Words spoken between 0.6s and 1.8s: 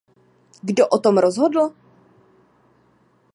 Kdo o tom rozhodl?